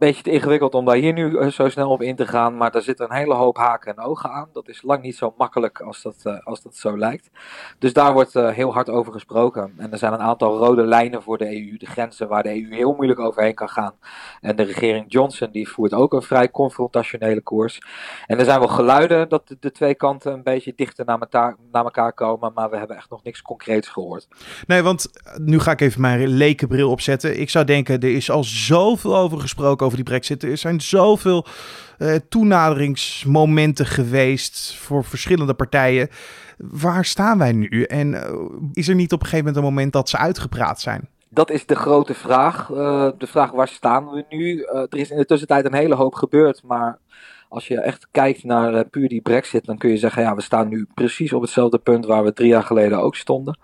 beetje 0.00 0.22
te 0.22 0.30
ingewikkeld 0.30 0.74
om 0.74 0.84
daar 0.84 0.96
hier 0.96 1.12
nu 1.12 1.36
eh, 1.36 1.48
zo 1.48 1.68
snel 1.68 1.90
op 1.90 2.02
in 2.02 2.16
te 2.16 2.26
gaan. 2.26 2.56
Maar 2.56 2.70
daar 2.70 2.82
zitten 2.82 3.10
een 3.10 3.16
hele 3.16 3.34
hoop 3.34 3.56
haken 3.56 3.96
en 3.96 4.02
ogen 4.04 4.30
aan. 4.30 4.48
Dat 4.52 4.68
is 4.68 4.82
lang 4.82 5.02
niet 5.02 5.16
zo 5.16 5.34
makkelijk 5.36 5.80
als 5.80 6.02
dat, 6.02 6.16
uh, 6.24 6.38
als 6.44 6.62
dat 6.62 6.76
zo 6.76 6.98
lijkt. 6.98 7.30
Dus 7.78 7.92
daar 7.92 8.12
wordt 8.12 8.34
uh, 8.34 8.48
heel 8.48 8.72
hard 8.72 8.90
over 8.90 9.12
gesproken. 9.12 9.72
En 9.76 9.92
er 9.92 9.98
zijn 9.98 10.12
een 10.12 10.20
aantal 10.20 10.58
rode 10.58 10.82
lijnen 10.82 11.22
voor 11.22 11.38
de 11.38 11.46
EU. 11.46 11.76
De 11.76 11.86
grenzen 11.86 12.28
waar 12.28 12.42
de 12.42 12.48
EU 12.48 12.74
heel 12.74 12.94
moeilijk 12.94 13.20
overheen 13.20 13.54
kan 13.54 13.68
gaan. 13.68 13.94
En 14.40 14.56
de 14.56 14.62
regering 14.62 15.04
Johnson 15.08 15.48
die 15.52 15.68
voert 15.68 15.94
ook 15.94 16.12
een 16.12 16.22
vrij 16.22 16.50
confrontationele 16.50 17.40
koers. 17.40 17.80
En 18.26 18.38
er 18.38 18.44
zijn 18.44 18.58
wel 18.58 18.68
geluiden 18.68 19.28
dat 19.28 19.56
de, 19.60 19.72
twee 19.72 19.94
kanten 19.94 20.32
een 20.32 20.42
beetje 20.42 20.72
dichter 20.76 21.04
naar, 21.04 21.56
naar 21.72 21.84
elkaar 21.84 22.12
komen. 22.12 22.52
Maar 22.54 22.70
we 22.70 22.76
hebben 22.76 22.96
echt 22.96 23.10
nog 23.10 23.22
niks 23.22 23.42
concreets 23.42 23.88
gehoord. 23.88 24.28
Nee, 24.66 24.82
want 24.82 25.10
nu 25.36 25.58
ga 25.58 25.70
ik 25.70 25.80
even 25.80 26.00
mijn 26.00 26.26
lekenbril 26.26 26.90
opzetten. 26.90 27.40
Ik 27.40 27.50
zou 27.50 27.64
denken, 27.64 28.00
er 28.00 28.14
is 28.14 28.30
al 28.30 28.44
zoveel 28.44 29.16
over 29.16 29.40
gesproken 29.40 29.86
over 29.90 30.04
die 30.04 30.12
brexit. 30.12 30.42
Er 30.42 30.56
zijn 30.56 30.80
zoveel 30.80 31.46
uh, 31.98 32.14
toenaderingsmomenten 32.28 33.86
geweest 33.86 34.74
voor 34.74 35.04
verschillende 35.04 35.54
partijen. 35.54 36.08
Waar 36.58 37.04
staan 37.04 37.38
wij 37.38 37.52
nu? 37.52 37.82
En 37.82 38.12
uh, 38.12 38.20
is 38.72 38.88
er 38.88 38.94
niet 38.94 39.12
op 39.12 39.20
een 39.20 39.26
gegeven 39.26 39.46
moment 39.46 39.56
een 39.56 39.70
moment 39.72 39.92
dat 39.92 40.08
ze 40.08 40.16
uitgepraat 40.16 40.80
zijn? 40.80 41.08
Dat 41.28 41.50
is 41.50 41.66
de 41.66 41.76
grote 41.76 42.14
vraag. 42.14 42.68
Uh, 42.68 43.08
de 43.18 43.26
vraag 43.26 43.50
waar 43.50 43.68
staan 43.68 44.10
we 44.10 44.24
nu? 44.28 44.62
er 44.62 44.96
is 44.96 45.10
in 45.10 45.16
de 45.16 45.26
tussentijd 45.26 45.64
een 45.64 45.74
hele 45.74 45.94
hoop 45.94 46.14
gebeurd, 46.14 46.62
maar 46.64 46.98
als 47.48 47.68
je 47.68 47.80
echt 47.80 48.08
kijkt 48.10 48.44
naar 48.44 48.84
puur 48.84 49.08
die 49.08 49.20
brexit, 49.20 49.64
dan 49.64 49.78
kun 49.78 49.90
je 49.90 49.96
zeggen, 49.96 50.22
ja, 50.22 50.34
we 50.34 50.42
staan 50.42 50.68
nu 50.68 50.86
precies 50.94 51.32
op 51.32 51.42
hetzelfde 51.42 51.78
punt 51.78 52.06
waar 52.06 52.24
we 52.24 52.32
drie 52.32 52.48
jaar 52.48 52.62
geleden 52.62 52.98
ook 52.98 53.16
stonden. 53.16 53.58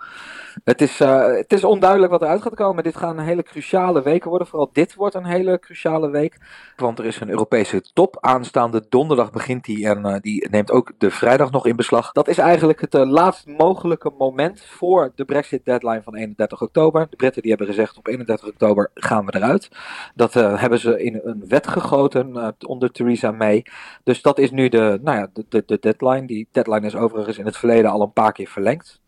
Het 0.64 0.80
is, 0.80 1.00
uh, 1.00 1.26
het 1.26 1.52
is 1.52 1.64
onduidelijk 1.64 2.12
wat 2.12 2.22
eruit 2.22 2.42
gaat 2.42 2.54
komen. 2.54 2.82
Dit 2.82 2.96
gaan 2.96 3.18
hele 3.18 3.42
cruciale 3.42 4.02
weken 4.02 4.28
worden. 4.30 4.48
Vooral 4.48 4.70
dit 4.72 4.94
wordt 4.94 5.14
een 5.14 5.25
hele 5.25 5.58
cruciale 5.58 6.10
week. 6.10 6.38
Want 6.76 6.98
er 6.98 7.04
is 7.04 7.20
een 7.20 7.30
Europese 7.30 7.82
top. 7.92 8.16
Aanstaande 8.20 8.86
donderdag 8.88 9.30
begint 9.30 9.64
die 9.64 9.88
en 9.88 10.06
uh, 10.06 10.16
die 10.20 10.48
neemt 10.50 10.70
ook 10.70 10.92
de 10.98 11.10
vrijdag 11.10 11.50
nog 11.50 11.66
in 11.66 11.76
beslag. 11.76 12.12
Dat 12.12 12.28
is 12.28 12.38
eigenlijk 12.38 12.80
het 12.80 12.94
uh, 12.94 13.10
laatst 13.10 13.46
mogelijke 13.46 14.12
moment 14.18 14.64
voor 14.64 15.12
de 15.14 15.25
Brexit 15.25 15.64
deadline 15.64 16.02
van 16.02 16.16
31 16.16 16.62
oktober. 16.62 17.06
De 17.10 17.16
Britten 17.16 17.42
die 17.42 17.50
hebben 17.50 17.68
gezegd 17.68 17.98
op 17.98 18.06
31 18.06 18.48
oktober 18.48 18.90
gaan 18.94 19.26
we 19.26 19.34
eruit. 19.34 19.68
Dat 20.14 20.34
hebben 20.34 20.78
ze 20.78 21.02
in 21.02 21.20
een 21.25 21.44
wet 21.48 21.66
gegoten 21.66 22.54
onder 22.66 22.92
Theresa 22.92 23.30
May. 23.30 23.66
Dus 24.02 24.22
dat 24.22 24.38
is 24.38 24.50
nu 24.50 24.68
de, 24.68 24.98
nou 25.02 25.18
ja, 25.18 25.28
de, 25.32 25.44
de, 25.48 25.62
de 25.66 25.78
deadline. 25.80 26.26
Die 26.26 26.48
deadline 26.52 26.86
is 26.86 26.96
overigens 26.96 27.38
in 27.38 27.46
het 27.46 27.56
verleden 27.56 27.90
al 27.90 28.02
een 28.02 28.12
paar 28.12 28.32
keer 28.32 28.48
verlengd. 28.48 29.00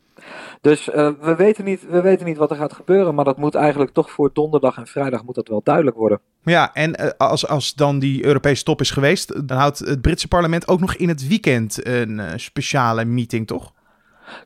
Dus 0.61 0.89
uh, 0.89 1.11
we, 1.21 1.35
weten 1.35 1.65
niet, 1.65 1.87
we 1.89 2.01
weten 2.01 2.27
niet 2.27 2.37
wat 2.37 2.51
er 2.51 2.57
gaat 2.57 2.73
gebeuren, 2.73 3.15
maar 3.15 3.25
dat 3.25 3.37
moet 3.37 3.55
eigenlijk 3.55 3.93
toch 3.93 4.11
voor 4.11 4.31
donderdag 4.33 4.77
en 4.77 4.87
vrijdag 4.87 5.25
moet 5.25 5.35
dat 5.35 5.49
wel 5.49 5.61
duidelijk 5.65 5.97
worden. 5.97 6.21
Ja, 6.43 6.75
en 6.75 7.01
uh, 7.01 7.09
als, 7.17 7.49
als 7.49 7.75
dan 7.75 7.99
die 7.99 8.25
Europese 8.25 8.65
top 8.65 8.81
is 8.81 8.91
geweest, 8.91 9.49
dan 9.49 9.59
houdt 9.59 9.79
het 9.79 10.01
Britse 10.01 10.29
parlement 10.29 10.69
ook 10.69 10.81
nog 10.81 10.95
in 10.95 11.09
het 11.09 11.29
weekend 11.29 11.87
een 11.87 12.19
uh, 12.19 12.27
speciale 12.37 13.05
meeting, 13.05 13.47
toch? 13.47 13.73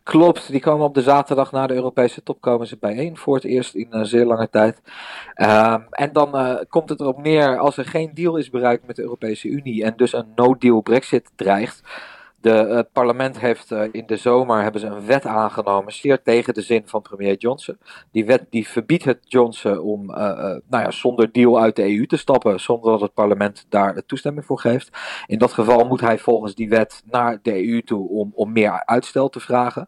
Klopt, 0.02 0.50
die 0.50 0.60
komen 0.60 0.86
op 0.86 0.94
de 0.94 1.02
zaterdag 1.02 1.52
na 1.52 1.66
de 1.66 1.74
Europese 1.74 2.22
top 2.22 2.40
komen 2.40 2.66
ze 2.66 2.76
bijeen 2.80 3.16
voor 3.16 3.34
het 3.34 3.44
eerst 3.44 3.74
in 3.74 3.86
een 3.90 4.06
zeer 4.06 4.24
lange 4.24 4.48
tijd. 4.50 4.82
Ehm, 5.34 5.80
en 5.90 6.12
dan 6.12 6.36
uh, 6.36 6.54
komt 6.68 6.88
het 6.88 7.00
erop 7.00 7.22
neer, 7.22 7.58
als 7.58 7.76
er 7.76 7.84
geen 7.84 8.10
deal 8.14 8.36
is 8.36 8.50
bereikt 8.50 8.86
met 8.86 8.96
de 8.96 9.02
Europese 9.02 9.48
Unie 9.48 9.84
en 9.84 9.92
dus 9.96 10.12
een 10.12 10.32
no-deal 10.34 10.80
Brexit 10.80 11.30
dreigt, 11.36 11.82
de, 12.42 12.50
het 12.50 12.92
parlement 12.92 13.38
heeft 13.40 13.70
uh, 13.70 13.82
in 13.92 14.06
de 14.06 14.16
zomer 14.16 14.62
hebben 14.62 14.80
ze 14.80 14.86
een 14.86 15.06
wet 15.06 15.26
aangenomen, 15.26 15.92
zeer 15.92 16.22
tegen 16.22 16.54
de 16.54 16.62
zin 16.62 16.82
van 16.86 17.02
premier 17.02 17.36
Johnson. 17.36 17.78
Die 18.10 18.26
wet 18.26 18.46
die 18.50 18.68
verbiedt 18.68 19.04
het 19.04 19.18
Johnson 19.24 19.78
om 19.78 20.10
uh, 20.10 20.16
uh, 20.16 20.24
nou 20.44 20.60
ja, 20.84 20.90
zonder 20.90 21.32
deal 21.32 21.60
uit 21.60 21.76
de 21.76 21.82
EU 21.82 22.06
te 22.06 22.16
stappen, 22.16 22.60
zonder 22.60 22.90
dat 22.90 23.00
het 23.00 23.14
parlement 23.14 23.66
daar 23.68 24.02
toestemming 24.06 24.46
voor 24.46 24.58
geeft. 24.58 24.90
In 25.26 25.38
dat 25.38 25.52
geval 25.52 25.86
moet 25.86 26.00
hij 26.00 26.18
volgens 26.18 26.54
die 26.54 26.68
wet 26.68 27.02
naar 27.10 27.38
de 27.42 27.68
EU 27.68 27.82
toe 27.82 28.08
om, 28.08 28.32
om 28.34 28.52
meer 28.52 28.84
uitstel 28.84 29.28
te 29.28 29.40
vragen. 29.40 29.86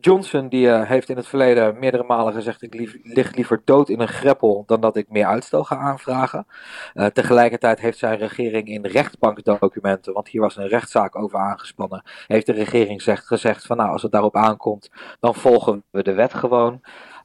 Johnson 0.00 0.48
die, 0.48 0.66
uh, 0.66 0.88
heeft 0.88 1.08
in 1.08 1.16
het 1.16 1.26
verleden 1.26 1.78
meerdere 1.78 2.04
malen 2.04 2.32
gezegd: 2.32 2.62
ik 2.62 2.74
lief, 2.74 2.96
lig 3.02 3.34
liever 3.34 3.62
dood 3.64 3.88
in 3.88 4.00
een 4.00 4.08
greppel 4.08 4.62
dan 4.66 4.80
dat 4.80 4.96
ik 4.96 5.06
meer 5.08 5.26
uitstel 5.26 5.64
ga 5.64 5.76
aanvragen. 5.76 6.46
Uh, 6.94 7.06
tegelijkertijd 7.06 7.80
heeft 7.80 7.98
zijn 7.98 8.18
regering 8.18 8.68
in 8.68 8.86
rechtbankdocumenten, 8.86 10.12
want 10.12 10.28
hier 10.28 10.40
was 10.40 10.56
een 10.56 10.68
rechtszaak 10.68 11.16
over 11.16 11.38
aangespannen, 11.38 12.02
heeft 12.26 12.46
de 12.46 12.52
regering 12.52 13.02
gezegd: 13.02 13.66
van 13.66 13.76
nou, 13.76 13.90
als 13.90 14.02
het 14.02 14.12
daarop 14.12 14.36
aankomt, 14.36 14.90
dan 15.20 15.34
volgen 15.34 15.84
we 15.90 16.02
de 16.02 16.12
wet 16.14 16.34
gewoon. 16.34 16.80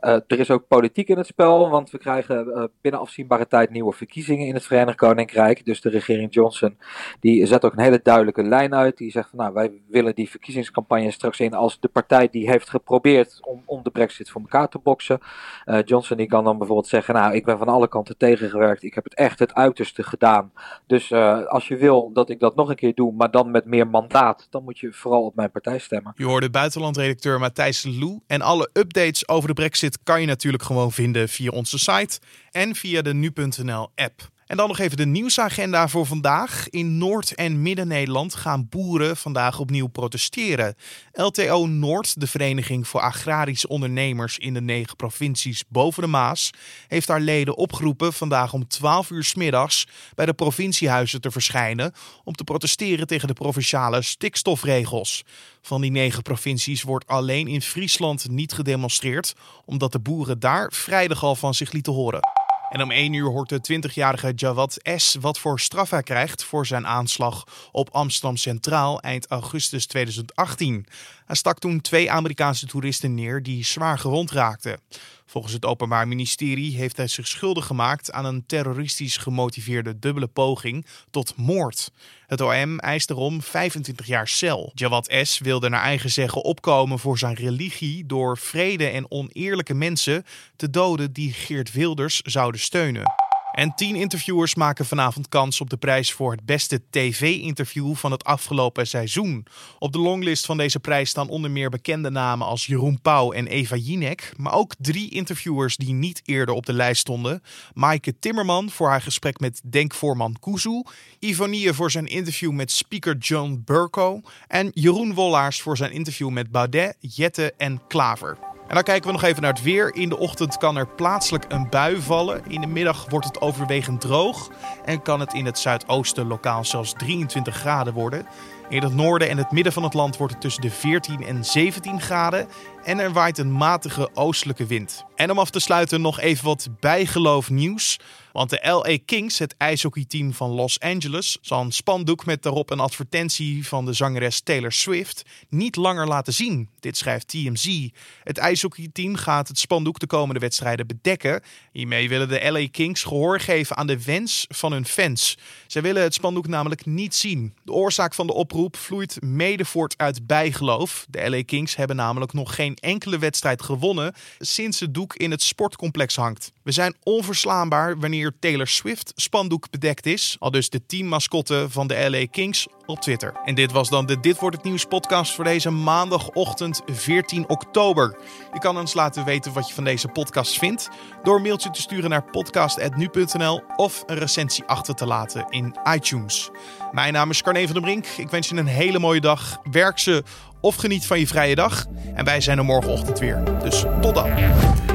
Uh, 0.05 0.11
er 0.11 0.39
is 0.39 0.51
ook 0.51 0.67
politiek 0.67 1.07
in 1.09 1.17
het 1.17 1.27
spel, 1.27 1.69
want 1.69 1.89
we 1.89 1.97
krijgen 1.97 2.47
uh, 2.47 2.63
binnen 2.81 3.01
afzienbare 3.01 3.47
tijd 3.47 3.69
nieuwe 3.69 3.93
verkiezingen 3.93 4.47
in 4.47 4.53
het 4.53 4.65
Verenigd 4.65 4.97
Koninkrijk. 4.97 5.65
Dus 5.65 5.81
de 5.81 5.89
regering 5.89 6.33
Johnson 6.33 6.77
die 7.19 7.45
zet 7.45 7.65
ook 7.65 7.73
een 7.73 7.83
hele 7.83 7.99
duidelijke 8.03 8.43
lijn 8.43 8.75
uit. 8.75 8.97
Die 8.97 9.11
zegt 9.11 9.29
van 9.29 9.39
nou, 9.39 9.53
wij 9.53 9.71
willen 9.87 10.15
die 10.15 10.29
verkiezingscampagne 10.29 11.11
straks 11.11 11.39
in 11.39 11.53
als 11.53 11.79
de 11.79 11.87
partij 11.87 12.29
die 12.29 12.49
heeft 12.49 12.69
geprobeerd 12.69 13.39
om, 13.41 13.61
om 13.65 13.83
de 13.83 13.89
brexit 13.89 14.29
voor 14.29 14.41
elkaar 14.41 14.69
te 14.69 14.79
boksen. 14.79 15.19
Uh, 15.65 15.79
Johnson 15.85 16.17
die 16.17 16.27
kan 16.27 16.43
dan 16.43 16.57
bijvoorbeeld 16.57 16.87
zeggen, 16.87 17.13
nou 17.13 17.35
ik 17.35 17.45
ben 17.45 17.57
van 17.57 17.67
alle 17.67 17.87
kanten 17.87 18.17
tegengewerkt. 18.17 18.83
Ik 18.83 18.93
heb 18.93 19.03
het 19.03 19.15
echt 19.15 19.39
het 19.39 19.53
uiterste 19.53 20.03
gedaan. 20.03 20.51
Dus 20.87 21.13
als 21.47 21.67
je 21.67 21.77
wil 21.77 22.11
dat 22.13 22.29
ik 22.29 22.39
dat 22.39 22.55
nog 22.55 22.69
een 22.69 22.75
keer 22.75 22.93
doe, 22.93 23.13
maar 23.13 23.31
dan 23.31 23.51
met 23.51 23.65
meer 23.65 23.87
mandaat, 23.87 24.47
dan 24.49 24.63
moet 24.63 24.79
je 24.79 24.93
vooral 24.93 25.23
op 25.23 25.35
mijn 25.35 25.51
partij 25.51 25.79
stemmen. 25.79 26.13
Je 26.15 26.25
hoorde 26.25 26.49
buitenlandredacteur 26.49 27.39
Matthijs 27.39 27.83
Lou 27.99 28.19
en 28.27 28.41
alle 28.41 28.69
updates 28.73 29.27
over 29.27 29.47
de 29.47 29.53
brexit 29.53 29.94
kan 30.03 30.21
je 30.21 30.27
natuurlijk 30.27 30.63
gewoon 30.63 30.91
vinden 30.91 31.29
via 31.29 31.49
onze 31.49 31.79
site 31.79 32.19
en 32.51 32.75
via 32.75 33.01
de 33.01 33.13
nu.nl 33.13 33.91
app. 33.95 34.33
En 34.45 34.57
dan 34.57 34.67
nog 34.67 34.79
even 34.79 34.97
de 34.97 35.05
nieuwsagenda 35.05 35.87
voor 35.87 36.05
vandaag. 36.05 36.69
In 36.69 36.97
Noord- 36.97 37.35
en 37.35 37.61
Midden-Nederland 37.61 38.35
gaan 38.35 38.67
boeren 38.69 39.17
vandaag 39.17 39.59
opnieuw 39.59 39.87
protesteren. 39.87 40.75
LTO 41.13 41.65
Noord, 41.65 42.19
de 42.19 42.27
Vereniging 42.27 42.87
voor 42.87 43.01
Agrarische 43.01 43.67
Ondernemers 43.67 44.37
in 44.37 44.53
de 44.53 44.61
negen 44.61 44.95
provincies 44.95 45.63
boven 45.67 46.01
de 46.01 46.07
Maas, 46.07 46.49
heeft 46.87 47.07
haar 47.07 47.19
leden 47.19 47.57
opgeroepen 47.57 48.13
vandaag 48.13 48.53
om 48.53 48.67
12 48.67 49.09
uur 49.09 49.23
s 49.23 49.35
middags 49.35 49.87
bij 50.15 50.25
de 50.25 50.33
provinciehuizen 50.33 51.21
te 51.21 51.31
verschijnen 51.31 51.93
om 52.23 52.33
te 52.33 52.43
protesteren 52.43 53.07
tegen 53.07 53.27
de 53.27 53.33
provinciale 53.33 54.01
stikstofregels. 54.01 55.23
Van 55.61 55.81
die 55.81 55.91
negen 55.91 56.21
provincies 56.21 56.81
wordt 56.81 57.07
alleen 57.07 57.47
in 57.47 57.61
Friesland 57.61 58.29
niet 58.29 58.53
gedemonstreerd, 58.53 59.33
omdat 59.65 59.91
de 59.91 59.99
boeren 59.99 60.39
daar 60.39 60.71
vrijdag 60.71 61.23
al 61.23 61.35
van 61.35 61.53
zich 61.53 61.71
lieten 61.71 61.93
horen. 61.93 62.34
En 62.69 62.81
om 62.81 62.91
1 62.91 63.13
uur 63.13 63.29
hoort 63.29 63.49
de 63.49 63.81
20-jarige 63.81 64.33
Jawad 64.35 64.79
S. 64.95 65.15
wat 65.19 65.39
voor 65.39 65.59
straf 65.59 65.89
hij 65.89 66.03
krijgt 66.03 66.43
voor 66.43 66.65
zijn 66.65 66.87
aanslag 66.87 67.43
op 67.71 67.89
Amsterdam 67.91 68.37
Centraal 68.37 69.01
eind 69.01 69.27
augustus 69.27 69.85
2018. 69.85 70.85
Hij 71.25 71.35
stak 71.35 71.59
toen 71.59 71.81
twee 71.81 72.11
Amerikaanse 72.11 72.67
toeristen 72.67 73.13
neer 73.13 73.43
die 73.43 73.65
zwaar 73.65 73.99
gewond 73.99 74.31
raakten. 74.31 74.79
Volgens 75.25 75.53
het 75.53 75.65
Openbaar 75.65 76.07
Ministerie 76.07 76.75
heeft 76.75 76.97
hij 76.97 77.07
zich 77.07 77.27
schuldig 77.27 77.65
gemaakt 77.65 78.11
aan 78.11 78.25
een 78.25 78.45
terroristisch 78.45 79.17
gemotiveerde 79.17 79.99
dubbele 79.99 80.27
poging 80.27 80.85
tot 81.09 81.33
moord. 81.35 81.91
Het 82.27 82.41
OM 82.41 82.79
eist 82.79 83.09
erom 83.09 83.41
25 83.41 84.05
jaar 84.07 84.27
cel. 84.27 84.71
Jawad 84.73 85.15
S. 85.21 85.39
wilde 85.39 85.69
naar 85.69 85.81
eigen 85.81 86.11
zeggen 86.11 86.43
opkomen 86.43 86.99
voor 86.99 87.17
zijn 87.17 87.35
religie 87.35 88.05
door 88.05 88.37
vrede 88.37 88.87
en 88.87 89.11
oneerlijke 89.11 89.73
mensen 89.73 90.25
te 90.55 90.69
doden 90.69 91.13
die 91.13 91.33
Geert 91.33 91.71
Wilders 91.71 92.21
zouden 92.21 92.61
steunen. 92.61 93.24
En 93.55 93.75
tien 93.75 93.95
interviewers 93.95 94.55
maken 94.55 94.85
vanavond 94.85 95.29
kans 95.29 95.61
op 95.61 95.69
de 95.69 95.77
prijs 95.77 96.11
voor 96.11 96.31
het 96.31 96.45
beste 96.45 96.81
tv-interview 96.89 97.95
van 97.95 98.11
het 98.11 98.23
afgelopen 98.23 98.87
seizoen. 98.87 99.45
Op 99.79 99.91
de 99.91 99.99
longlist 99.99 100.45
van 100.45 100.57
deze 100.57 100.79
prijs 100.79 101.09
staan 101.09 101.29
onder 101.29 101.51
meer 101.51 101.69
bekende 101.69 102.09
namen 102.09 102.47
als 102.47 102.65
Jeroen 102.65 103.01
Pauw 103.01 103.31
en 103.31 103.47
Eva 103.47 103.75
Jinek, 103.75 104.33
maar 104.37 104.53
ook 104.53 104.73
drie 104.77 105.09
interviewers 105.09 105.77
die 105.77 105.93
niet 105.93 106.21
eerder 106.25 106.55
op 106.55 106.65
de 106.65 106.73
lijst 106.73 107.01
stonden. 107.01 107.41
Maaike 107.73 108.19
Timmerman 108.19 108.69
voor 108.69 108.89
haar 108.89 109.01
gesprek 109.01 109.39
met 109.39 109.61
denkvoorman 109.63 110.35
Kuzu, 110.39 110.83
Ivonie 111.19 111.73
voor 111.73 111.91
zijn 111.91 112.07
interview 112.07 112.51
met 112.51 112.71
speaker 112.71 113.17
John 113.17 113.61
Burko 113.65 114.21
en 114.47 114.71
Jeroen 114.73 115.13
Wollaars 115.13 115.61
voor 115.61 115.77
zijn 115.77 115.91
interview 115.91 116.29
met 116.29 116.51
Baudet, 116.51 116.95
Jette 116.99 117.53
en 117.57 117.81
Klaver. 117.87 118.44
En 118.67 118.75
dan 118.75 118.83
kijken 118.83 119.05
we 119.05 119.11
nog 119.11 119.23
even 119.23 119.41
naar 119.41 119.53
het 119.53 119.61
weer. 119.61 119.95
In 119.95 120.09
de 120.09 120.17
ochtend 120.17 120.57
kan 120.57 120.77
er 120.77 120.87
plaatselijk 120.87 121.45
een 121.47 121.69
bui 121.69 122.01
vallen. 122.01 122.41
In 122.47 122.61
de 122.61 122.67
middag 122.67 123.05
wordt 123.09 123.25
het 123.25 123.41
overwegend 123.41 124.01
droog. 124.01 124.49
En 124.85 125.01
kan 125.01 125.19
het 125.19 125.33
in 125.33 125.45
het 125.45 125.59
zuidoosten 125.59 126.27
lokaal 126.27 126.65
zelfs 126.65 126.93
23 126.93 127.55
graden 127.55 127.93
worden. 127.93 128.25
In 128.69 128.83
het 128.83 128.95
noorden 128.95 129.29
en 129.29 129.37
het 129.37 129.51
midden 129.51 129.73
van 129.73 129.83
het 129.83 129.93
land 129.93 130.17
wordt 130.17 130.33
het 130.33 130.41
tussen 130.41 130.61
de 130.61 130.69
14 130.69 131.25
en 131.25 131.45
17 131.45 132.01
graden. 132.01 132.47
En 132.85 132.99
er 132.99 133.13
waait 133.13 133.37
een 133.37 133.51
matige 133.51 134.09
oostelijke 134.13 134.65
wind. 134.65 135.05
En 135.15 135.31
om 135.31 135.39
af 135.39 135.49
te 135.49 135.59
sluiten 135.59 136.01
nog 136.01 136.19
even 136.19 136.45
wat 136.45 136.67
bijgeloof 136.79 137.49
nieuws. 137.49 137.99
Want 138.31 138.49
de 138.49 138.59
LA 138.61 138.97
Kings, 139.05 139.39
het 139.39 139.55
ijshockeyteam 139.57 140.33
van 140.33 140.49
Los 140.49 140.79
Angeles, 140.79 141.37
zal 141.41 141.61
een 141.61 141.71
spandoek 141.71 142.25
met 142.25 142.43
daarop 142.43 142.69
een 142.69 142.79
advertentie 142.79 143.67
van 143.67 143.85
de 143.85 143.93
zangeres 143.93 144.41
Taylor 144.41 144.71
Swift 144.71 145.23
niet 145.49 145.75
langer 145.75 146.07
laten 146.07 146.33
zien. 146.33 146.69
Dit 146.79 146.97
schrijft 146.97 147.27
TMZ. 147.27 147.89
Het 148.23 148.37
ijshockeyteam 148.37 149.15
gaat 149.15 149.47
het 149.47 149.59
spandoek 149.59 149.99
de 149.99 150.07
komende 150.07 150.39
wedstrijden 150.39 150.87
bedekken. 150.87 151.41
Hiermee 151.71 152.09
willen 152.09 152.29
de 152.29 152.51
LA 152.51 152.67
Kings 152.71 153.03
gehoor 153.03 153.39
geven 153.39 153.77
aan 153.77 153.87
de 153.87 154.03
wens 154.03 154.45
van 154.49 154.71
hun 154.71 154.85
fans. 154.85 155.37
Zij 155.67 155.81
willen 155.81 156.03
het 156.03 156.13
spandoek 156.13 156.47
namelijk 156.47 156.85
niet 156.85 157.15
zien. 157.15 157.55
De 157.63 157.71
oorzaak 157.71 158.13
van 158.13 158.27
de 158.27 158.33
oproep 158.33 158.77
vloeit 158.77 159.21
mede 159.21 159.65
voort 159.65 159.97
uit 159.97 160.27
bijgeloof. 160.27 161.05
De 161.09 161.29
LA 161.29 161.43
Kings 161.43 161.75
hebben 161.75 161.95
namelijk 161.95 162.33
nog 162.33 162.55
geen 162.55 162.74
enkele 162.79 163.17
wedstrijd 163.17 163.61
gewonnen 163.61 164.13
sinds 164.39 164.79
het 164.79 164.93
doek 164.93 165.15
in 165.15 165.31
het 165.31 165.41
sportcomplex 165.41 166.15
hangt. 166.15 166.51
We 166.63 166.71
zijn 166.71 166.95
onverslaanbaar 167.03 167.99
wanneer 167.99 168.33
Taylor 168.39 168.67
Swift 168.67 169.13
spandoek 169.15 169.69
bedekt 169.69 170.05
is. 170.05 170.35
Al 170.39 170.51
dus 170.51 170.69
de 170.69 170.85
teammascotte 170.85 171.65
van 171.69 171.87
de 171.87 172.09
LA 172.09 172.25
Kings 172.31 172.67
op 172.85 172.99
Twitter. 172.99 173.33
En 173.45 173.55
dit 173.55 173.71
was 173.71 173.89
dan 173.89 174.05
de 174.05 174.19
Dit 174.19 174.39
Wordt 174.39 174.55
Het 174.55 174.65
Nieuws 174.65 174.85
podcast 174.85 175.35
voor 175.35 175.43
deze 175.43 175.69
maandagochtend 175.69 176.81
14 176.85 177.49
oktober. 177.49 178.15
Je 178.53 178.59
kan 178.59 178.77
ons 178.77 178.93
laten 178.93 179.25
weten 179.25 179.53
wat 179.53 179.67
je 179.67 179.73
van 179.73 179.83
deze 179.83 180.07
podcast 180.07 180.57
vindt 180.57 180.89
door 181.23 181.35
een 181.35 181.41
mailtje 181.41 181.71
te 181.71 181.81
sturen 181.81 182.09
naar 182.09 182.23
podcast.nu.nl 182.23 183.63
of 183.75 184.03
een 184.05 184.17
recensie 184.17 184.63
achter 184.65 184.95
te 184.95 185.05
laten 185.05 185.45
in 185.49 185.75
iTunes. 185.93 186.49
Mijn 186.91 187.13
naam 187.13 187.29
is 187.29 187.41
Carne 187.41 187.63
van 187.63 187.73
der 187.73 187.81
Brink. 187.81 188.05
Ik 188.05 188.29
wens 188.29 188.49
je 188.49 188.55
een 188.55 188.67
hele 188.67 188.99
mooie 188.99 189.21
dag. 189.21 189.59
Werk 189.71 189.99
ze 189.99 190.23
of 190.61 190.75
geniet 190.75 191.05
van 191.05 191.19
je 191.19 191.27
vrije 191.27 191.55
dag. 191.55 191.85
En 192.13 192.25
wij 192.25 192.41
zijn 192.41 192.57
er 192.57 192.65
morgenochtend 192.65 193.19
weer. 193.19 193.43
Dus 193.63 193.85
tot 194.01 194.15
dan. 194.15 194.94